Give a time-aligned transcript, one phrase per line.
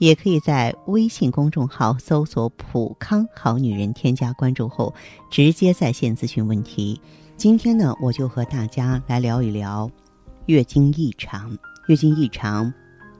[0.00, 4.94] 也可以在微信公众号搜索“普康好女人”，添加关注后
[5.30, 6.98] 直接在线咨询问题。
[7.36, 9.90] 今天呢，我就和大家来聊一聊
[10.46, 11.56] 月经异常。
[11.86, 12.72] 月经异常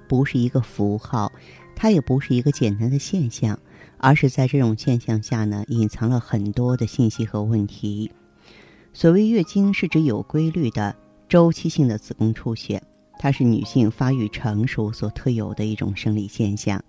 [0.09, 1.31] 不是一个符号，
[1.77, 3.59] 它也不是一个简单的现象，
[3.99, 8.11] 而是在这种现象下呢，隐藏了很多的信息和问题。
[8.95, 10.97] 所谓月经，是指有规律的
[11.29, 12.83] 周期性的子宫出血。
[13.23, 16.83] 它是女性发育成熟所特有的一种生理现象，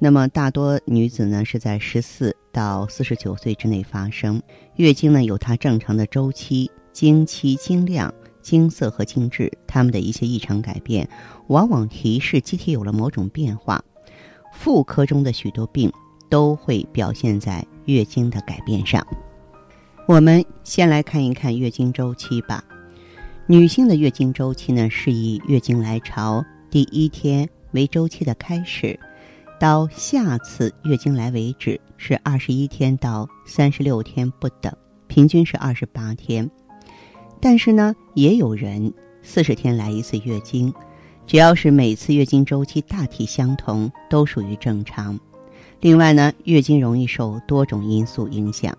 [0.00, 4.42] 那么大多女子呢是在十四到四十九岁之内发生。
[4.74, 11.08] 月经呢有它正常的周期，经期、经量、经色和经质，它们的一些异常改变，
[11.46, 13.80] 往往提示机体有了某种变化。
[14.52, 15.92] 妇科中的许多病
[16.28, 19.06] 都会表现在月经的改变上。
[20.08, 22.64] 我们先来看一看月经周期吧。
[23.50, 28.96] 女性的月经周期呢，是以月经来潮第一天为周期的开始，
[29.58, 34.72] 到下次月经来为止是二十一天到三十六天不等，
[35.08, 36.48] 平均是二十八天。
[37.40, 40.72] 但是呢，也有人四十天来一次月经，
[41.26, 45.18] 只要是每次月经周期大体相同，都属于正常。
[45.80, 48.72] 另外呢，月经容易受多种因素影响，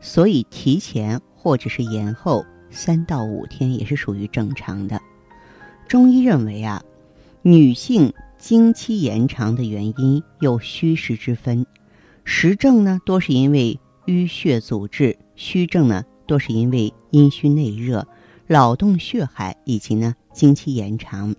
[0.00, 2.44] 所以提前或者是延后。
[2.70, 5.00] 三到五天也是属于正常的。
[5.88, 6.82] 中医认为啊，
[7.42, 11.64] 女性经期延长的原因有虚实之分，
[12.24, 18.06] 实症呢多是因为淤血阻滞，虚症呢多是因为阴虚内热、
[18.46, 21.34] 劳动血海以及呢经期延长。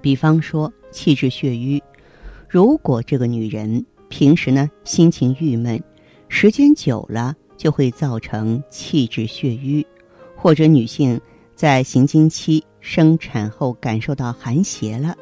[0.00, 1.82] 比方说气滞血瘀，
[2.48, 5.82] 如果这个女人平时呢心情郁闷，
[6.28, 9.86] 时间久了就会造成气滞血瘀。
[10.40, 11.20] 或者女性
[11.56, 15.16] 在行经期、生产后感受到寒邪了，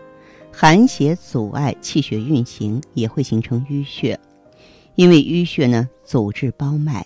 [0.53, 4.19] 寒邪阻碍气血运行，也会形成淤血。
[4.95, 7.05] 因为淤血呢阻滞包脉，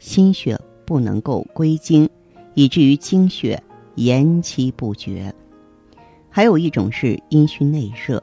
[0.00, 2.08] 心血不能够归经，
[2.54, 3.62] 以至于经血
[3.94, 5.32] 延期不绝。
[6.28, 8.20] 还有一种是阴虚内热，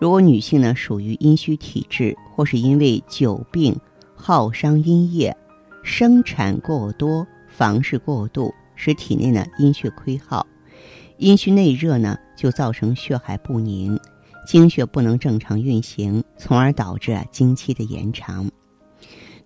[0.00, 3.76] 如果女性呢属于阴虚体质，或是因为久病
[4.16, 5.36] 耗伤阴液，
[5.84, 8.52] 生产过多，房事过度。
[8.76, 10.46] 使体内呢阴血亏耗，
[11.18, 13.98] 阴虚内热呢就造成血海不宁，
[14.46, 18.50] 经血不能正常运行，从而导致啊经期的延长。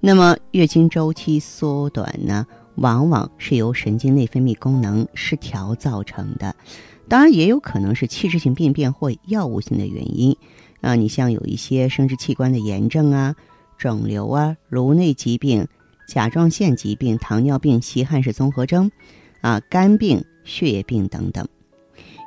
[0.01, 2.47] 那么月经周期缩短呢，
[2.77, 6.55] 往往是由神经内分泌功能失调造成的，
[7.09, 10.37] 当然也有可能是器质性病变或药物性的原因。
[10.81, 13.35] 啊，你像有一些生殖器官的炎症啊、
[13.77, 15.67] 肿瘤啊、颅内疾病。
[16.09, 18.91] 甲状腺疾病、糖尿病、稀罕氏综合征，
[19.43, 21.47] 啊，肝病、血液病等等。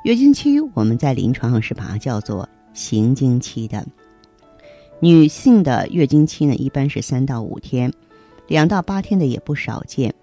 [0.04, 3.84] 月经期我们在临床上是把它叫做行经期的。
[5.00, 7.92] 女性的月经期呢，一般是三到五天，
[8.46, 10.14] 两到八天的也不少见。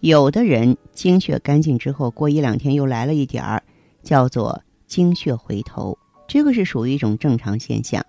[0.00, 3.62] 有的人经血干净之后，过一两天又来了一点儿，
[4.02, 5.96] 叫做经血回头，
[6.28, 8.04] 这个是属于一种正常现象。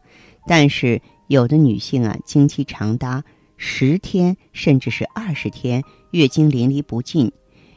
[0.46, 3.24] 但是有的女性啊，经期长达。
[3.58, 7.30] 十天甚至是二十天，月经淋漓不尽；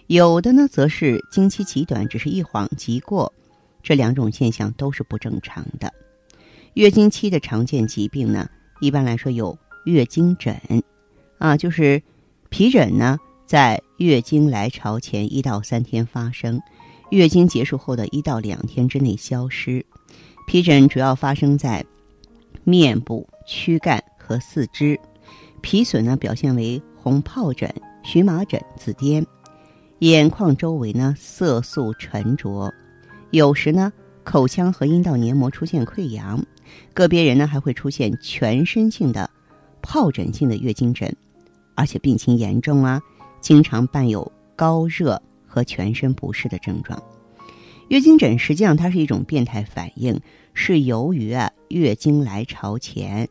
[0.07, 3.33] 有的呢，则是经期极短，只是一晃即过。
[3.83, 5.93] 这两种现象都是不正常的。
[6.75, 8.49] 月经期的常见疾病呢，
[8.81, 10.61] 一般来说有月经疹，
[11.39, 12.03] 啊，就是
[12.51, 16.61] 皮疹呢，在月经来潮前一到三天发生，
[17.11, 19.85] 月经结束后的一到两天之内消失。
[20.47, 21.85] 皮疹主要发生在
[22.65, 24.99] 面部、躯干和四肢。
[25.63, 27.73] 皮损呢，表现为红疱疹、
[28.03, 29.25] 荨麻疹、紫癜；
[30.01, 32.73] 眼眶周围呢色素沉着，
[33.31, 33.93] 有时呢
[34.25, 36.43] 口腔和阴道黏膜出现溃疡，
[36.95, 39.29] 个别人呢还会出现全身性的
[39.83, 41.15] 疱疹性的月经疹，
[41.75, 43.01] 而且病情严重啊，
[43.41, 47.03] 经常伴有高热和全身不适的症状。
[47.89, 50.21] 月经疹实际上它是一种变态反应，
[50.53, 53.27] 是由于啊月经来潮前。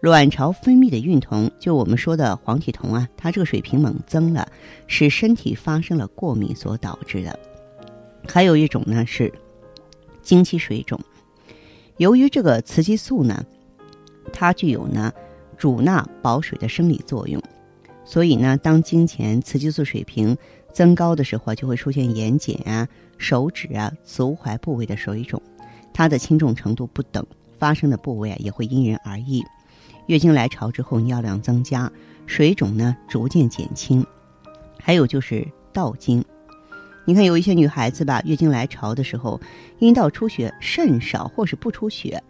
[0.00, 4.46] 卵巢分泌的孕酮，就我们说的黄体酮啊，它这个水平猛增了，
[4.86, 7.36] 使身体发生了过敏所导致的。
[8.28, 9.32] 还有一种呢是
[10.22, 11.00] 经期水肿，
[11.96, 13.44] 由于这个雌激素呢，
[14.32, 15.12] 它具有呢
[15.56, 17.42] 主纳保水的生理作用，
[18.04, 20.36] 所以呢，当经前雌激素水平
[20.72, 22.86] 增高的时候就会出现眼睑啊、
[23.16, 25.42] 手指啊、足踝部位的水肿，
[25.92, 27.26] 它的轻重程度不等，
[27.58, 29.42] 发生的部位啊也会因人而异。
[30.08, 31.90] 月经来潮之后，尿量增加，
[32.26, 34.04] 水肿呢逐渐减轻。
[34.80, 36.24] 还有就是盗经，
[37.04, 39.38] 你看有一些女孩子吧，月经来潮的时候，
[39.80, 42.22] 阴道出血甚少或是不出血，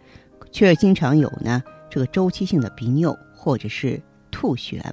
[0.51, 4.83] 却经常有呢这个周期性的鼻衄或者是吐血。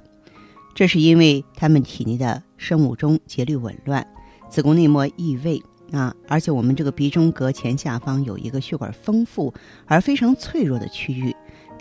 [0.73, 4.07] 这是因为他们体内的生物钟节律紊乱，
[4.49, 5.61] 子宫内膜异位
[5.91, 9.53] 啊，而且我们这个鼻中隔前下方有一个血管丰富
[9.87, 11.35] 而非常脆弱的区域，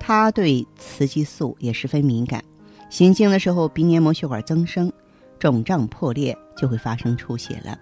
[0.06, 2.40] 它对雌激素也十分敏感。
[2.88, 4.92] 行经的时候，鼻黏膜血管增生，
[5.36, 7.76] 肿胀破裂就会发生出血了。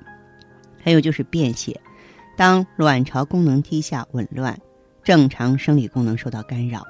[0.82, 1.78] 还有就是便血，
[2.34, 4.58] 当卵巢功能低下紊乱，
[5.02, 6.82] 正常生理功能受到干扰，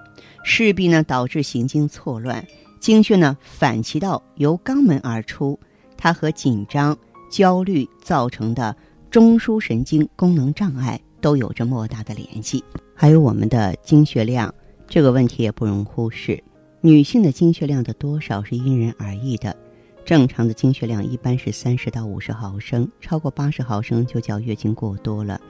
[0.45, 2.47] 势必呢导致行经错乱。
[2.79, 5.59] 经血呢反其道由肛门而出，
[5.97, 6.97] 它和紧张、
[7.29, 8.77] 焦虑造成的
[9.11, 12.63] 中枢神经功能障碍都有着莫大的联系。
[12.95, 14.55] 还有我们的经血量
[14.87, 16.43] 这个问题也不容忽视。
[16.81, 19.57] 女性的经血量的多少是因人而异的，
[20.05, 25.41] 正常的经血量一般是三十到五十毫升，超过八十毫升就叫月经过多了。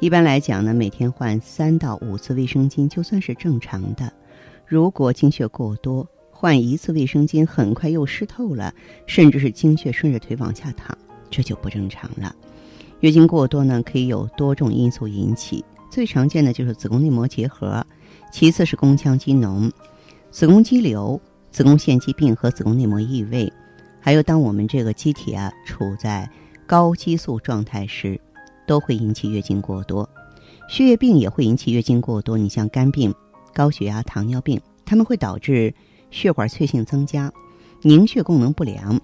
[0.00, 4.10] 一般来讲呢，每天换三到五次卫生巾就算是正常的。
[4.66, 8.72] 如果经血过多，换一次卫生巾，很快又湿透了，
[9.06, 10.96] 甚至是经血顺着腿往下淌，
[11.28, 12.34] 这就不正常了。
[13.00, 17.86] 月经过多呢，可以有多种因素引起，最常见的就是子宫内膜结核，
[18.30, 19.70] 其次是宫腔积脓、
[20.30, 23.52] 子宫肌瘤、子宫腺疾病和子宫内膜异位。
[24.00, 26.30] 还有，当我们这个机体啊处在
[26.66, 28.20] 高激素状态时，
[28.66, 30.08] 都会引起月经过多。
[30.68, 33.14] 血液病也会引起月经过多，你像肝病、
[33.52, 35.74] 高血压、糖尿病，它们会导致。
[36.12, 37.32] 血管脆性增加，
[37.82, 39.00] 凝血功能不良，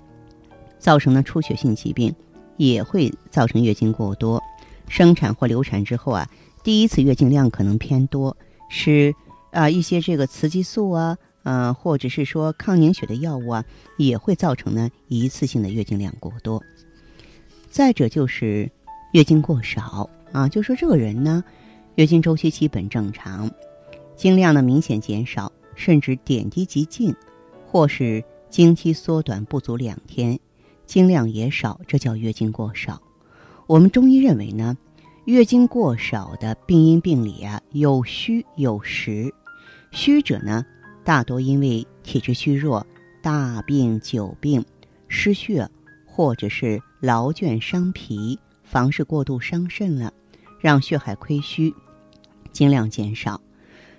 [0.77, 2.13] 造成的出血性疾病，
[2.57, 4.43] 也会造成月经过多。
[4.89, 6.29] 生产或流产之后啊，
[6.65, 8.37] 第一次月经量可能偏多，
[8.69, 9.15] 是
[9.51, 13.65] 啊一些这个雌激素啊，呃或者是说抗凝血的药物啊，
[13.97, 16.63] 也会造成呢一次性的月经量过多。
[17.69, 18.71] 再者就是
[19.13, 21.45] 月经过少啊，就说这个人呢，
[21.97, 23.51] 月经周期基本正常，
[24.17, 25.53] 经量呢明显减少。
[25.79, 27.15] 甚至点滴即尽，
[27.67, 30.41] 或是经期缩短不足两天，
[30.87, 32.99] 经量也少，这叫月经过少。
[33.67, 34.75] 我们中医认为呢，
[35.27, 39.35] 月经过少的病因病理啊，有虚有实。
[39.91, 40.65] 虚者呢，
[41.05, 42.87] 大多因为体质虚弱、
[43.21, 44.65] 大病久病、
[45.09, 45.69] 失血，
[46.07, 50.13] 或者是劳倦伤脾、房事过度伤肾了，
[50.61, 51.75] 让血海亏虚，
[52.53, 53.41] 经量减少。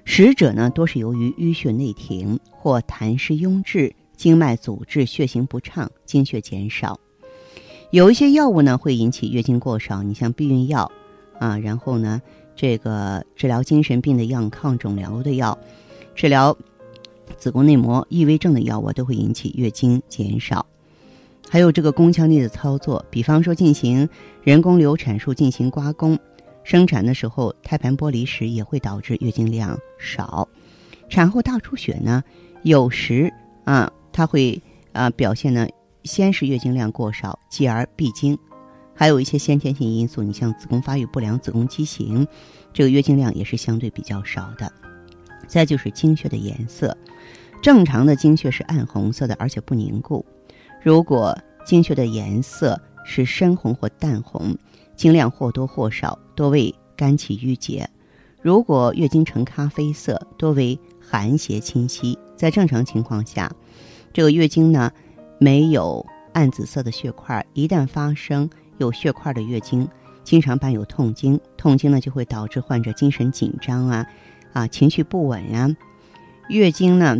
[0.05, 6.97] 实者呢，多是由于淤血内停或痰湿壅滞、经脉阻滞、血行不畅、经血减少。
[7.91, 10.03] 有一些药物呢，会引起月经过少。
[10.03, 10.89] 你像避孕药
[11.39, 12.21] 啊，然后呢，
[12.55, 15.57] 这个治疗精神病的药、抗肿瘤的药、
[16.15, 16.57] 治疗
[17.37, 20.65] 子宫内膜异位症的药物，都会引起月经减少。
[21.49, 24.07] 还有这个宫腔内的操作，比方说进行
[24.43, 26.17] 人工流产术、进行刮宫。
[26.63, 30.45] 生产的时候，胎盘剥离时也会导致月经量少。
[31.07, 32.21] 产后大出血呢，
[32.63, 33.31] 有时
[33.63, 34.61] 啊，它会
[34.91, 35.65] 啊表现呢，
[36.03, 38.37] 先是月经量过少，继而闭经。
[38.97, 42.27] 还有一些先天性因素，你像子宫发育不良、子宫畸形，
[42.73, 44.69] 这个月经量也是相对比较少的。
[45.47, 46.97] 再就是经血的颜色，
[47.61, 50.25] 正常的经血是暗红色的，而且不凝固。
[50.83, 54.57] 如果经血的颜色是深红或淡红。
[54.95, 57.85] 经量或多或少，多为肝气郁结；
[58.41, 62.17] 如果月经呈咖啡色，多为寒邪侵袭。
[62.35, 63.47] 在正常情况下，
[64.11, 64.91] 这个月经呢
[65.39, 67.45] 没有暗紫色的血块。
[67.53, 69.87] 一旦发生有血块的月经，
[70.23, 74.05] 经常伴有痛经，痛经呢就会导致患者精神紧张啊，
[74.53, 75.69] 啊情绪不稳呀。
[76.49, 77.17] 月经呢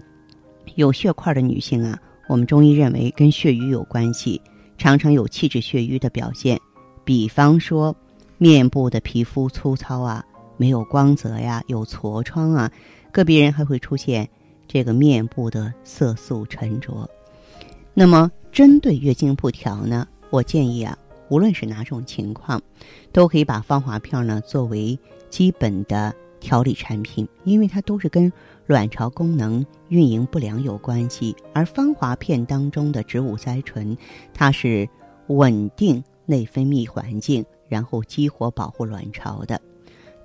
[0.75, 4.41] 有血块的女性啊，我们中医认为跟血瘀有关系，
[4.77, 6.59] 常常有气滞血瘀的表现。
[7.03, 7.95] 比方说，
[8.37, 10.23] 面部的皮肤粗糙啊，
[10.57, 12.71] 没有光泽呀，有痤疮啊，
[13.11, 14.27] 个别人还会出现
[14.67, 17.09] 这个面部的色素沉着。
[17.93, 20.97] 那么，针对月经不调呢，我建议啊，
[21.29, 22.62] 无论是哪种情况，
[23.12, 24.98] 都可以把芳华片呢作为
[25.29, 28.31] 基本的调理产品，因为它都是跟
[28.65, 31.36] 卵巢功能运营不良有关系。
[31.53, 33.98] 而芳华片当中的植物甾醇，
[34.34, 34.88] 它是
[35.27, 36.03] 稳定。
[36.29, 39.62] 内分泌环境，然后激活保护卵巢的。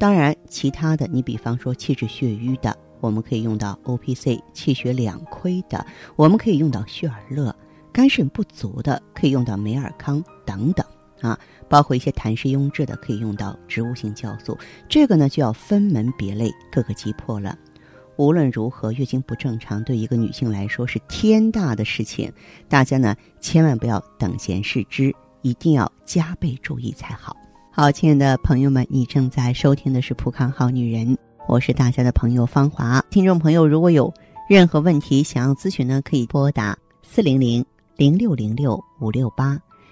[0.00, 7.54] 当然，其他的，你比方说气滞血瘀的，我们可以用到 O P C；气血两亏的，我们可以用到血尔乐；
[7.92, 10.84] 肝肾不足的，可以用到美尔康等等
[11.20, 14.56] 啊，包括一些痰湿壅滞的，可以用到植物性酵素。
[14.88, 17.56] 这个呢，就要分门别类，各个击破了。
[18.16, 22.30] 无论如何，月经不正常对一个女性来说是天大的事情，
[22.68, 27.34] 大家呢千万不要等闲视之，一定要加倍注意才好。
[27.70, 31.16] 好，亲爱的朋友们，你正在收听的是《普康好女人》，
[31.48, 33.02] 我是大家的朋友芳华。
[33.10, 34.12] 听众朋友，如果有
[34.46, 37.64] 任何问题想要咨询呢，可以拨打四零零
[37.96, 39.58] 零六零六五六八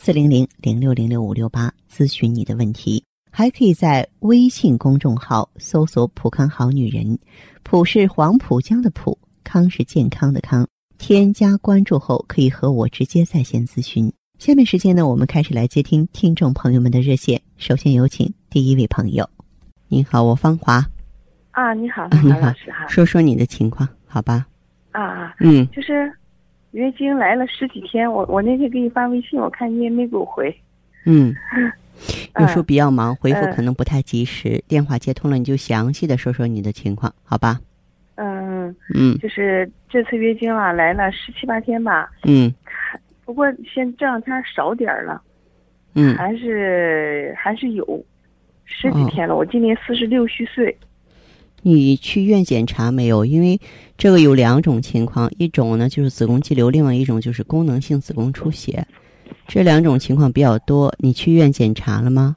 [0.00, 3.02] 四零零零六零六五六八咨询你的问题。
[3.32, 7.18] 还可以在微信公众号搜索“普康好女人”，
[7.64, 10.66] 普是黄浦江的浦，康是健康的康。
[10.98, 14.10] 添加关注后，可以和我直接在线咨询。
[14.38, 17.42] 下面时间呢，我们开始来接听听众朋友们的热线。
[17.56, 19.28] 首先有请第一位朋友。
[19.88, 20.76] 您好，我芳华。
[21.50, 22.86] 啊，你好，你好，老师哈。
[22.86, 24.46] 说说你的情况，好吧？
[24.92, 26.10] 啊啊，嗯，就是
[26.78, 30.54] 月经来了十几天，我我那天给你发微信，我看你也没给我回。
[31.06, 31.34] 嗯，
[32.38, 34.62] 有时候比较忙，回复可能不太及时。
[34.68, 37.58] 电话接通了，你就详细的说说你的情况，好吧？
[38.14, 42.08] 嗯嗯，就是这次月经啊，来了十七八天吧。
[42.24, 42.54] 嗯。
[43.24, 43.44] 不过
[43.74, 45.20] 现这两天少点儿了，
[45.96, 47.84] 嗯，还是还是有
[48.64, 49.34] 十几天了。
[49.34, 50.74] 我今年四十六虚岁。
[51.62, 53.24] 你去医院检查没有？
[53.24, 53.60] 因为
[53.96, 58.86] 这个有两种情况，一种呢就是子宫肌瘤，另外一种就是功能性子宫出血，
[59.46, 60.94] 这两种情况比较多。
[60.98, 62.36] 你去医院检查了吗？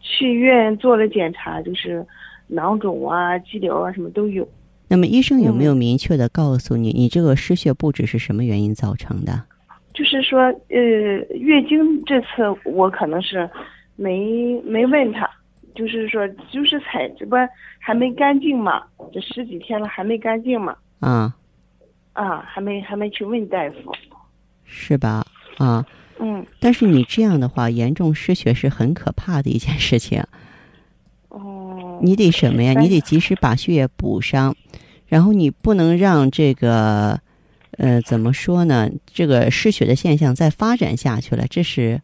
[0.00, 2.04] 去医院做了检查，就是
[2.46, 4.46] 囊肿啊、肌瘤啊什么都有。
[4.88, 9.44] 那么医生有没有明确的告诉你，你这个失血不止是什么原因造成的？
[9.92, 10.78] 就是说，呃，
[11.36, 12.26] 月经这次
[12.64, 13.48] 我可能是
[13.96, 15.28] 没没问他，
[15.78, 17.36] 就是说，就是采这不
[17.78, 18.82] 还没干净嘛，
[19.12, 20.76] 这十几天了还没干净嘛。
[20.98, 21.32] 啊，
[22.12, 23.94] 啊，还没还没去问大夫，
[24.64, 25.24] 是吧？
[25.58, 25.86] 啊，
[26.18, 26.44] 嗯。
[26.58, 30.20] 但是你这样的话，严重失血是很可怕的一件事情。
[31.28, 32.00] 哦。
[32.02, 32.78] 你得什么呀？
[32.80, 34.56] 你得及时把血液补上，
[35.06, 37.20] 然后你不能让这个。
[37.72, 38.90] 呃，怎么说呢？
[39.06, 42.02] 这个失血的现象再发展下去了，这是，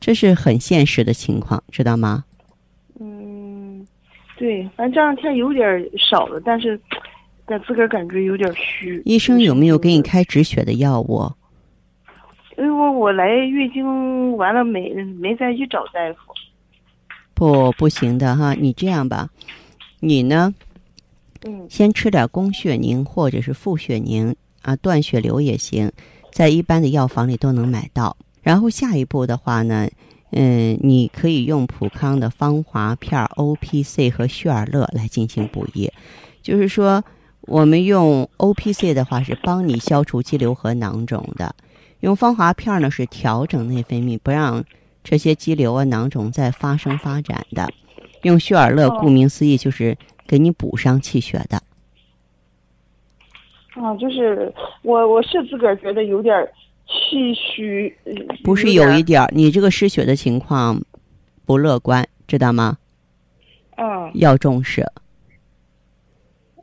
[0.00, 2.24] 这是很现实的情况，知道吗？
[4.38, 6.80] 嗯，对，反正这两天有点少了，但是，
[7.44, 9.02] 但自个儿感觉有点虚。
[9.04, 11.30] 医生有没有给你开止血的药物？
[12.56, 16.32] 因为我我来月经完了没没再去找大夫。
[17.34, 19.28] 不，不行的哈，你这样吧，
[20.00, 20.52] 你呢？
[21.46, 25.90] 嗯，先吃点宫血宁或者是复血宁啊，断血流也行，
[26.32, 28.16] 在一般的药房里都能买到。
[28.42, 29.88] 然后下一步的话呢，
[30.30, 35.90] 嗯，你可以用普康的芳华片、O P C 和旭尔乐来进行补益。
[36.42, 37.02] 就是说，
[37.42, 41.54] 我们用 O P C 的话是帮你消除肌瘤和囊肿的，
[42.00, 44.64] 用芳华片呢是调整内分泌，不让
[45.02, 47.68] 这些肌瘤啊、囊肿再发生发展的。
[48.22, 49.96] 用旭尔乐，顾名思义就是。
[50.30, 51.56] 给你补上气血的，
[53.82, 56.52] 啊，就是我我是自个儿觉得有点儿
[56.88, 57.94] 气虚，
[58.42, 60.82] 不是有一点儿，你这个失血的情况
[61.44, 62.78] 不乐观，知道吗？
[63.76, 64.84] 嗯，要重视，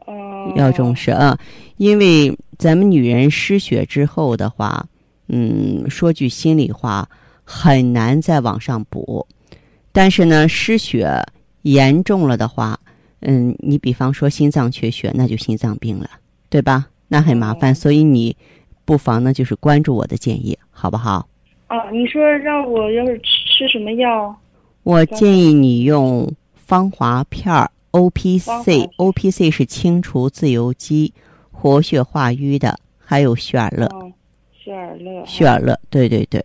[0.08, 1.38] 嗯，要重视啊，
[1.78, 4.86] 因为咱们女人失血之后的话，
[5.28, 7.08] 嗯，说句心里话，
[7.44, 9.26] 很难再往上补。
[9.92, 11.24] 但是呢，失血
[11.62, 12.78] 严重了的话，
[13.22, 16.10] 嗯，你比方说心脏缺血，那就心脏病了，
[16.50, 16.88] 对吧？
[17.08, 18.36] 那很麻烦，所以你
[18.86, 21.28] 不妨呢，就是关注我的建议，好不好？
[21.68, 24.36] 啊，你说让我要是吃什么药？
[24.84, 31.12] 我建议你用芳华片儿，O P C，O P C 是清除自由基、
[31.52, 33.90] 活血化瘀的，还有血尔乐。
[34.64, 35.26] 血尔乐。
[35.26, 36.44] 血尔乐，对对对。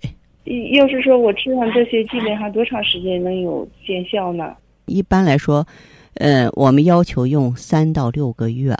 [0.72, 4.56] 要是说我吃上这些，基本上多长时间能有见效呢？
[4.86, 5.66] 一般来说，
[6.14, 8.74] 呃，我们要求用三到六个月，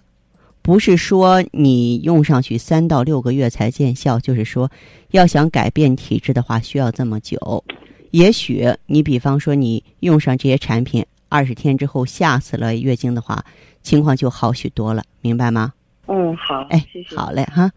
[0.63, 4.71] 不是说你用上去三到六个月才见效，就是说，
[5.11, 7.65] 要想改变体质的话，需要这么久。
[8.11, 13.45] 也许你比方说你用上这些产品，二十天之后吓死了月经的话，
[13.83, 15.73] 情况就好许多了，明白吗？
[16.07, 16.85] 嗯，好，哎，
[17.17, 17.71] 好嘞哈，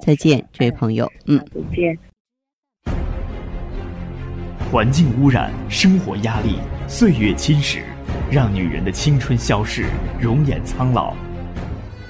[0.00, 1.98] 再见，这位朋友，嗯，再见。
[4.70, 6.54] 环境污染、生活压力、
[6.86, 7.82] 岁月侵蚀，
[8.30, 9.86] 让女人的青春消逝，
[10.20, 11.14] 容颜苍老。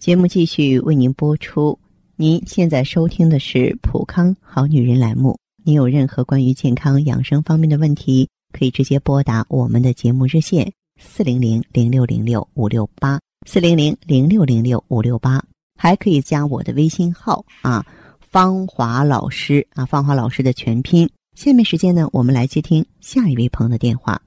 [0.00, 1.78] 节目继续为您播出。
[2.16, 5.38] 您现在收听的是普康好女人栏目。
[5.62, 15.44] 您有任何关于健康养生方面的问题，可以直接拨打我们的节目热线四零零零六零六五六八四零零零六零六五六八，
[15.78, 17.84] 还可以加我的微信号啊。
[18.20, 21.10] 芳华老师啊，芳华老师的全拼。
[21.36, 24.22] 下面时间呢，我们来接听下一位朋友的电话。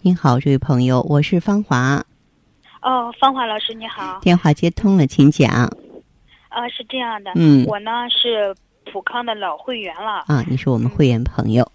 [0.00, 2.02] 您好，这位朋友，我是芳华。
[2.82, 4.18] 哦，芳华老师你好。
[4.20, 5.48] 电话接通了，请讲。
[6.48, 8.54] 啊，是这样的，嗯，我呢是
[8.92, 10.24] 普康的老会员了。
[10.26, 11.66] 啊，你是我们会员朋友。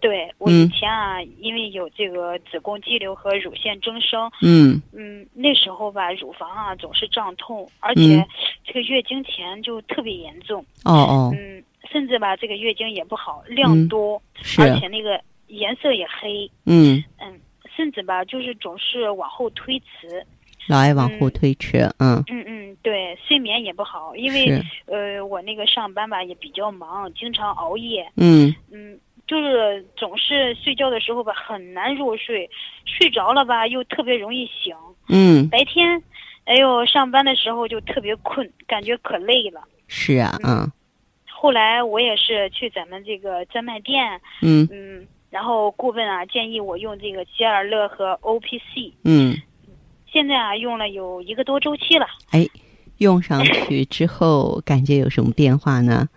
[0.00, 8.22] 对我以前啊，因为有这个子宫肌瘤和乳腺增生，嗯嗯，那时候吧，乳房啊总是胀痛，而且
[8.64, 10.62] 这个月经前就特别严重。
[10.84, 11.30] 哦哦。
[11.32, 14.20] 嗯，甚至吧，这个月经也不好，量多，
[14.58, 16.50] 而且那个颜色也黑。
[16.66, 17.40] 嗯嗯，
[17.76, 20.24] 甚至吧，就是总是往后推迟。
[20.68, 22.22] 老爱往后推迟，嗯。
[22.28, 28.10] 嗯嗯，对，睡眠也不好，因为呃，我那个上班吧也比较忙，经常熬夜。
[28.16, 28.98] 嗯嗯。
[29.26, 32.48] 就是总是睡觉的时候吧，很难入睡，
[32.84, 34.74] 睡着了吧又特别容易醒。
[35.08, 35.48] 嗯。
[35.48, 36.02] 白天，
[36.44, 39.62] 哎呦，上班的时候就特别困，感觉可累了。
[39.88, 40.70] 是啊，嗯。
[41.26, 48.94] 后来我也是去咱们这个专卖店，嗯嗯，然后顾问啊建议我用这个吉尔乐和 O P C。
[49.02, 49.34] 嗯。
[50.06, 52.06] 现在啊用了有一个多周期了。
[52.30, 52.46] 哎，
[52.98, 56.08] 用上去之后感觉有什么变化呢？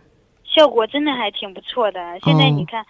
[0.46, 2.00] 效果真的还挺不错的。
[2.24, 2.86] 现在你看，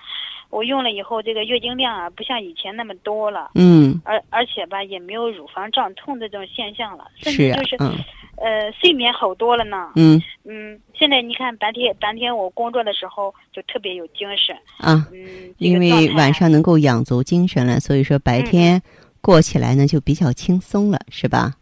[0.49, 3.51] 我用了以后，这个月经量啊，不像以前那么多了。
[3.55, 4.01] 嗯。
[4.03, 7.95] 而而且吧，也没有乳房胀痛这种现象了，甚至就是，嗯，
[8.37, 9.91] 呃，睡眠好多了呢。
[9.95, 10.21] 嗯。
[10.45, 14.55] 嗯，现在你看白天白天我工作的时候就特别有精神。
[14.77, 15.07] 啊。
[15.11, 15.53] 嗯。
[15.57, 18.81] 因为晚上能够养足精神了，所以说白天
[19.21, 21.53] 过起来呢就比较轻松了，是吧？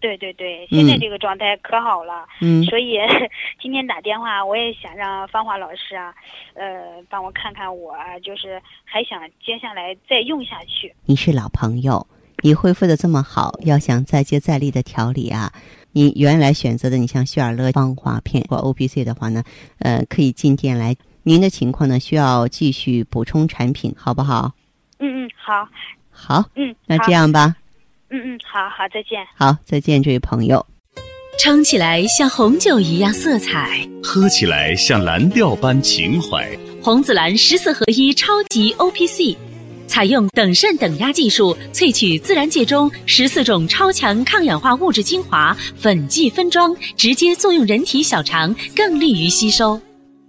[0.00, 2.98] 对对对，现在这个状态可好了，嗯，所以
[3.58, 6.12] 今天打电话，我也想让芳华老师啊，
[6.52, 10.94] 呃，帮我看看我，就是还想接下来再用下去。
[11.06, 12.06] 你是老朋友，
[12.42, 15.50] 你恢复的这么好，要想再接再厉的调理啊，
[15.94, 19.42] 你原来选择的你像血尔乐芳华片或 O P C 的话呢，
[19.78, 20.94] 呃，可以进店来。
[21.22, 24.52] 您的情况呢，需要继续补充产品，好不好？
[24.98, 25.66] 嗯嗯，好。
[26.10, 26.44] 好。
[26.56, 27.54] 嗯，那这样吧。
[28.10, 29.24] 嗯嗯，好好，再见。
[29.34, 30.64] 好，再见，这位朋友。
[31.38, 36.46] 撑起来像红酒一样色彩，喝起来像蓝调般情怀。
[36.82, 39.36] 红紫蓝十四合一超级 O P C，
[39.86, 49.80] 采用等渗等压技术萃取自然界中十四种超强抗氧化物质精华，粉剂分装，直接作用人体小肠，更利于吸收。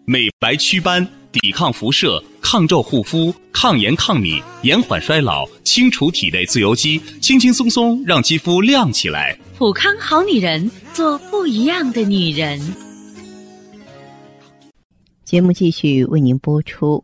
[0.05, 1.07] 美白祛斑。
[1.41, 9.37] 抵抗辐射、抗皱护肤、抗炎抗敏、延缓衰老、清除体内自由基，轻轻松松让肌肤亮起来。
[9.57, 12.57] 普康好女人，做不一样的女人。
[15.25, 17.03] 节目继续为您播出。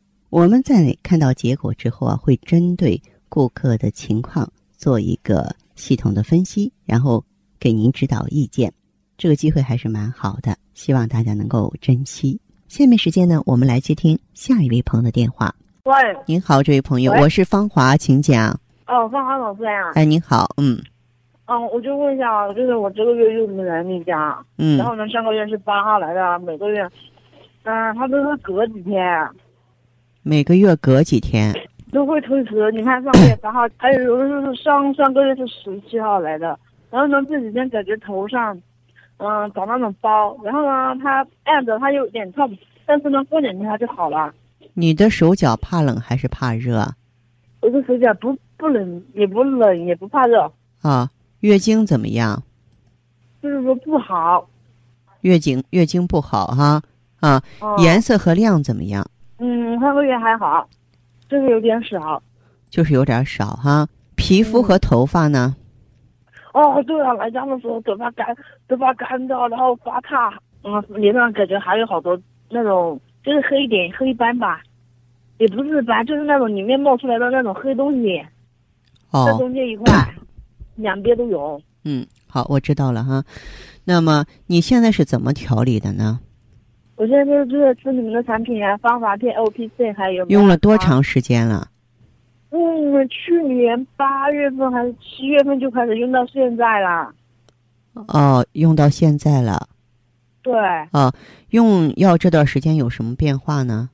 [0.31, 7.21] 我们在看到结果之后啊，会针对顾客的情况做一个系统的分析，然后
[7.59, 8.71] 给您指导意见。
[9.17, 12.39] 这个机会还是蛮好的，希望大家能够珍惜。
[12.69, 15.53] 下面时间呢，我们来接听下一位朋友的电话。
[15.83, 15.93] 喂，
[16.25, 18.57] 您好，这位朋友，我是芳华，请讲。
[18.87, 20.81] 哦，芳华老师呀、哎，您好，嗯
[21.47, 26.89] 嗯，我就问一下啊，就是我这个月又没来你家，嗯然后呢，上个月是八号来的，每个月，
[27.63, 29.05] 嗯、他都是隔几天
[30.23, 31.53] 每个月隔几天？
[31.91, 32.71] 都会推迟。
[32.71, 36.57] 你看上个月八号，还有有的时候是上上个月是十七号来的，
[36.89, 38.55] 然后呢这几天感觉头上，
[39.17, 44.33] 嗯、长那种包，然后呢他按着他有点痛，但是呢过两天他就好了。
[44.73, 46.87] 你的手脚怕冷还是怕热
[47.59, 50.49] 我的手脚不不冷也不冷也不怕热，
[50.81, 51.09] 啊？
[51.41, 52.41] 月经怎么样？
[53.43, 54.47] 就是说不好。
[55.21, 56.81] 月经月经不好哈
[57.19, 57.43] 啊？
[57.59, 59.05] 哦颜色和量怎么样？
[59.43, 60.67] 嗯，上个月还好，
[61.27, 62.21] 就是有点少。
[62.69, 63.87] 就是有点少哈。
[64.15, 65.55] 皮肤和头发呢？
[66.53, 68.27] 哦，对了，来家的时候头发干，
[68.67, 70.31] 头发干燥，然后发烫，
[70.63, 72.15] 嗯，脸上感觉还有好多
[72.49, 74.61] 那种就是黑点黑斑吧，
[75.39, 78.19] 也不是斑，就是那种里面冒出来的那种黑东西，
[79.09, 80.13] 哦在哦，中间一块，
[80.75, 81.59] 两边都有。
[81.83, 83.23] 嗯，好，我知道了哈。
[83.85, 86.19] 那么你现在是怎么调理的呢？
[87.01, 90.77] 我现在就是就是吃你们的产品啊，芳华片、O P C 还有用了多？
[90.77, 91.67] 长时间了？
[92.51, 97.11] 嗯，去年八月份还是七月份就开始用到现在了。
[97.95, 99.67] 哦，用到现在了。
[100.43, 100.53] 对，
[100.93, 101.11] 哦，
[101.49, 103.89] 用药这段时间有什么变化呢？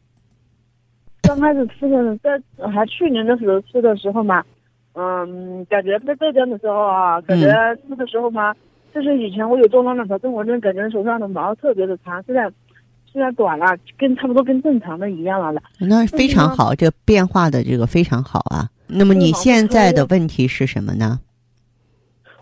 [1.21, 2.31] 刚开始吃的，在
[2.69, 4.43] 还去年的时候吃的时候嘛，
[4.95, 7.47] 嗯，感觉在浙江的时候啊，感觉
[7.87, 8.53] 吃的时候嘛，
[8.93, 12.51] 就是以前我有中风的时候，我真的感觉手上的毛特别的长，现在
[13.11, 15.61] 现在短了，跟差不多跟正常的一样了了。
[15.79, 18.69] 那非常好，这变化的这个非常好啊。
[18.87, 21.19] 那么你现在的问题是什么呢？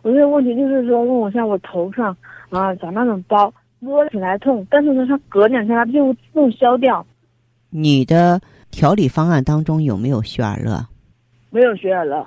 [0.01, 2.15] 我这个问题就是说，问我像我头上
[2.49, 7.05] 啊长那种包，摸起来痛，但是呢，它隔两天它就自动消掉，
[7.69, 10.85] 你的调理方案当中有没有雪尔乐？
[11.49, 12.25] 没有雪尔乐。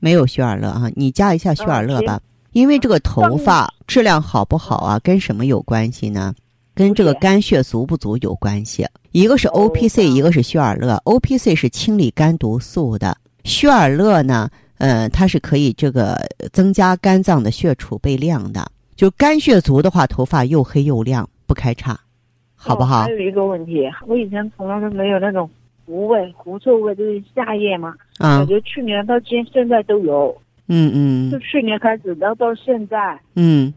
[0.00, 2.20] 没有雪尔乐啊，你加一下雪尔乐吧。
[2.52, 6.32] 因为这个头发质量好不好啊，跟什么有关系呢？
[6.78, 8.86] 跟这个肝血足不足有关系。
[9.10, 10.94] 一个是 O P C，一个是血尔乐。
[11.02, 16.16] O P C 是清理肝毒素的，血尔乐呢，呃，它是可以这个
[16.52, 18.64] 增加肝脏的血储备量的。
[18.94, 21.98] 就肝血足的话，头发又黑又亮，不开叉，
[22.54, 23.10] 好不好哦还？
[23.10, 25.50] 有一个问题，我以前从来都没有那种
[25.84, 27.88] 狐味、狐臭味，就是下液嘛。
[28.18, 30.32] 啊感，觉去年到今现在都有，
[30.68, 33.74] 嗯嗯就去年开始，然后到现在，嗯，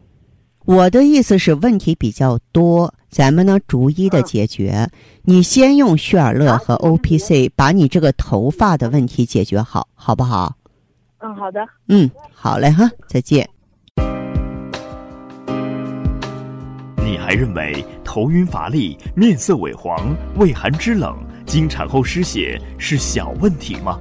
[0.64, 4.88] 我的意思是问题比较多，咱们呢逐一的解决。
[5.22, 10.54] 你先用旭尔乐和 O P C 把你这个头发的问题解决好，好不好？
[11.18, 11.60] 嗯，好的。
[11.88, 13.48] 嗯，好嘞哈，再见。
[17.04, 23.98] 你还认为头晕乏力、面色萎黄、畏寒肢冷、经产后失血是小问题吗？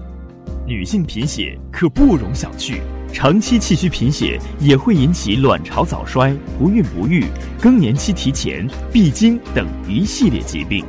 [0.67, 2.79] 女性贫血可不容小觑，
[3.11, 7.25] 长期气虚贫血也会引起卵巢早衰、不孕不育、
[7.59, 10.85] 更年期提前、闭经等一系列疾病。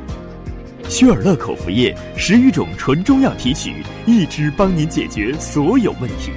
[0.87, 6.31] 薛尔乐口服液十余种纯中药提取，一支帮您解决所有问题。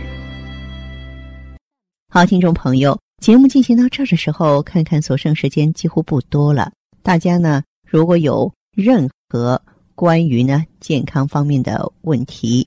[2.09, 6.73] 好，听众朋友，节目进行到这儿的时候，看看所剩时间几乎不多了。
[7.03, 9.61] 大家呢，如果有任何
[9.95, 12.67] 关于呢健康方面的问题，